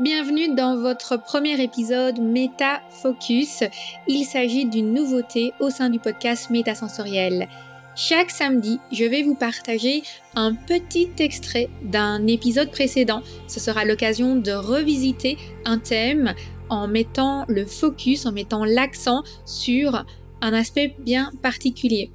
[0.00, 3.64] Bienvenue dans votre premier épisode Méta Focus.
[4.08, 7.48] Il s'agit d'une nouveauté au sein du podcast Métasensoriel.
[7.96, 10.02] Chaque samedi, je vais vous partager
[10.34, 13.20] un petit extrait d'un épisode précédent.
[13.46, 15.36] Ce sera l'occasion de revisiter
[15.66, 16.32] un thème
[16.70, 20.06] en mettant le focus, en mettant l'accent sur
[20.40, 22.10] un aspect bien particulier.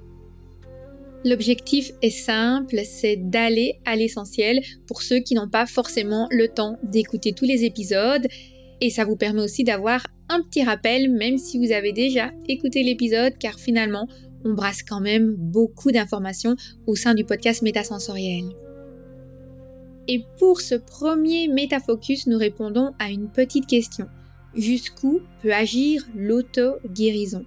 [1.25, 6.77] L'objectif est simple, c'est d'aller à l'essentiel pour ceux qui n'ont pas forcément le temps
[6.83, 8.27] d'écouter tous les épisodes.
[8.79, 12.83] Et ça vous permet aussi d'avoir un petit rappel, même si vous avez déjà écouté
[12.83, 14.07] l'épisode, car finalement,
[14.43, 18.45] on brasse quand même beaucoup d'informations au sein du podcast Métasensoriel.
[20.07, 24.05] Et pour ce premier métafocus, nous répondons à une petite question.
[24.53, 27.45] Jusqu'où peut agir l'auto-guérison?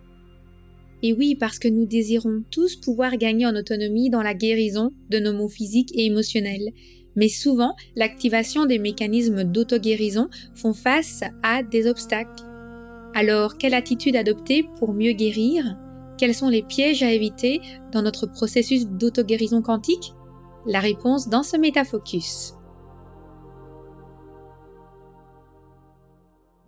[1.03, 5.19] Et oui, parce que nous désirons tous pouvoir gagner en autonomie dans la guérison de
[5.19, 6.73] nos maux physiques et émotionnels.
[7.15, 12.45] Mais souvent, l'activation des mécanismes d'auto-guérison font face à des obstacles.
[13.15, 15.77] Alors, quelle attitude adopter pour mieux guérir?
[16.19, 17.61] Quels sont les pièges à éviter
[17.93, 20.13] dans notre processus d'auto-guérison quantique?
[20.67, 22.55] La réponse dans ce métafocus.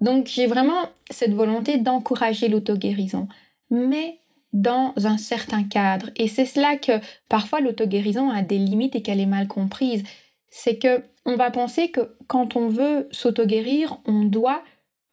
[0.00, 3.28] Donc j'ai vraiment cette volonté d'encourager l'auto-guérison.
[3.70, 4.19] Mais
[4.52, 6.10] dans un certain cadre.
[6.16, 6.92] Et c'est cela que
[7.28, 10.02] parfois l'auto-guérison a des limites et qu'elle est mal comprise.
[10.48, 14.62] C'est que on va penser que quand on veut s'auto-guérir, on doit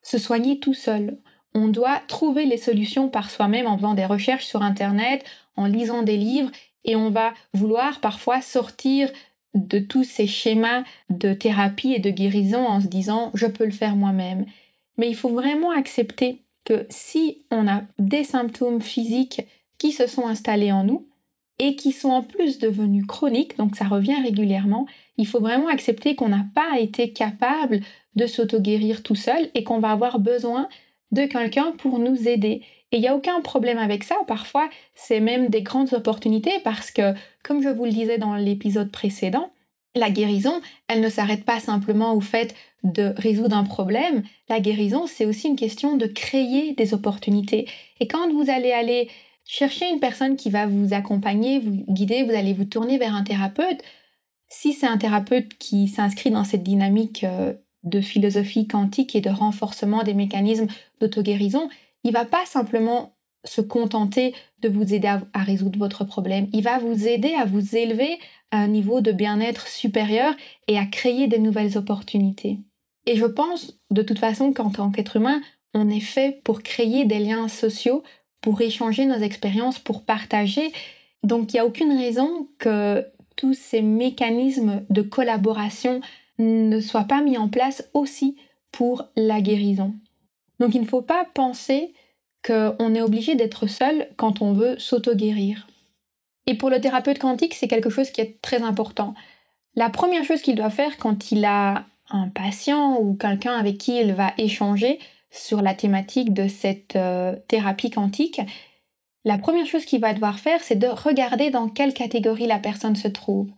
[0.01, 1.17] se soigner tout seul.
[1.53, 6.03] On doit trouver les solutions par soi-même en faisant des recherches sur Internet, en lisant
[6.03, 6.51] des livres,
[6.85, 9.09] et on va vouloir parfois sortir
[9.53, 13.71] de tous ces schémas de thérapie et de guérison en se disant je peux le
[13.71, 14.45] faire moi-même.
[14.97, 19.41] Mais il faut vraiment accepter que si on a des symptômes physiques
[19.77, 21.07] qui se sont installés en nous
[21.59, 26.15] et qui sont en plus devenus chroniques, donc ça revient régulièrement, il faut vraiment accepter
[26.15, 27.79] qu'on n'a pas été capable
[28.15, 30.67] de s'auto-guérir tout seul et qu'on va avoir besoin
[31.11, 32.63] de quelqu'un pour nous aider.
[32.91, 34.17] Et il n'y a aucun problème avec ça.
[34.27, 37.13] Parfois, c'est même des grandes opportunités parce que,
[37.43, 39.51] comme je vous le disais dans l'épisode précédent,
[39.97, 44.23] la guérison, elle ne s'arrête pas simplement au fait de résoudre un problème.
[44.49, 47.67] La guérison, c'est aussi une question de créer des opportunités.
[47.99, 49.09] Et quand vous allez aller
[49.45, 53.23] chercher une personne qui va vous accompagner, vous guider, vous allez vous tourner vers un
[53.23, 53.81] thérapeute,
[54.49, 57.53] si c'est un thérapeute qui s'inscrit dans cette dynamique euh,
[57.83, 60.67] de philosophie quantique et de renforcement des mécanismes
[60.99, 61.69] d'auto-guérison,
[62.03, 66.47] il va pas simplement se contenter de vous aider à, résoudre votre problème.
[66.53, 68.19] Il va vous aider à vous élever
[68.51, 70.33] à un niveau de bien-être supérieur
[70.67, 72.59] et à créer de nouvelles opportunités.
[73.05, 75.41] Et je pense de toute façon qu'en tant qu'être humain,
[75.73, 78.03] on est fait pour créer des liens sociaux,
[78.41, 80.71] pour échanger nos expériences, pour partager.
[81.23, 83.05] Donc il n'y a aucune raison que
[83.35, 86.01] tous ces mécanismes de collaboration
[86.39, 88.37] ne soient pas mis en place aussi
[88.71, 89.93] pour la guérison.
[90.59, 91.93] Donc il ne faut pas penser
[92.45, 95.67] qu'on est obligé d'être seul quand on veut s'auto-guérir.
[96.47, 99.13] Et pour le thérapeute quantique, c'est quelque chose qui est très important.
[99.75, 103.99] La première chose qu'il doit faire quand il a un patient ou quelqu'un avec qui
[103.99, 104.99] il va échanger
[105.29, 108.41] sur la thématique de cette euh, thérapie quantique,
[109.25, 112.95] la première chose qu'il va devoir faire, c'est de regarder dans quelle catégorie la personne
[112.95, 113.49] se trouve.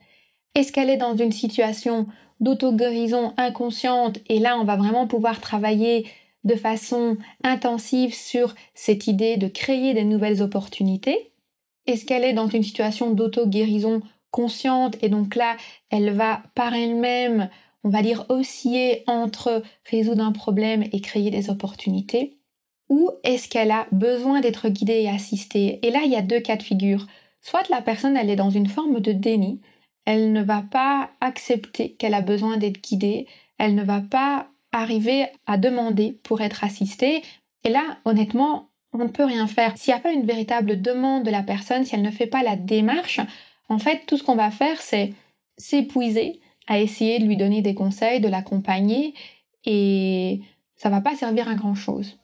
[0.55, 2.07] Est-ce qu'elle est dans une situation
[2.39, 6.07] d'auto-guérison inconsciente et là on va vraiment pouvoir travailler
[6.43, 11.28] de façon intensive sur cette idée de créer des nouvelles opportunités?
[11.89, 15.57] Est-ce qu'elle est dans une situation d'auto-guérison consciente et donc là,
[15.89, 17.49] elle va par elle-même,
[17.83, 22.37] on va dire, osciller entre résoudre un problème et créer des opportunités?
[22.89, 25.79] Ou est-ce qu'elle a besoin d'être guidée et assistée?
[25.81, 27.07] Et là, il y a deux cas de figure.
[27.41, 29.59] Soit la personne, elle est dans une forme de déni,
[30.05, 33.25] elle ne va pas accepter qu'elle a besoin d'être guidée,
[33.57, 37.23] elle ne va pas arriver à demander pour être assisté.
[37.63, 39.77] Et là, honnêtement, on ne peut rien faire.
[39.77, 42.43] S'il n'y a pas une véritable demande de la personne, si elle ne fait pas
[42.43, 43.19] la démarche,
[43.69, 45.13] en fait, tout ce qu'on va faire, c'est
[45.57, 49.13] s'épuiser à essayer de lui donner des conseils, de l'accompagner,
[49.65, 50.41] et
[50.75, 52.17] ça va pas servir à grand chose.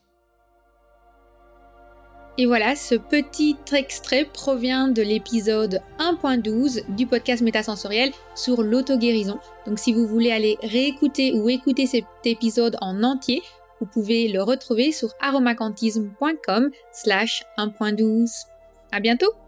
[2.37, 9.39] Et voilà, ce petit extrait provient de l'épisode 1.12 du podcast Métasensoriel sur l'auto-guérison.
[9.65, 13.41] Donc si vous voulez aller réécouter ou écouter cet épisode en entier,
[13.79, 18.45] vous pouvez le retrouver sur aromacantisme.com slash 1.12.
[18.91, 19.44] À bientôt!